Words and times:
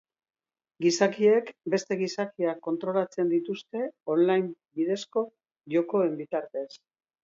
Gizakiek 0.85 1.51
beste 1.75 1.99
gizakiak 2.01 2.59
kontrolatzen 2.69 3.31
dituzte 3.37 3.87
online 4.17 4.53
bidezko 4.81 5.29
jokoen 5.79 6.23
bitartez. 6.27 6.71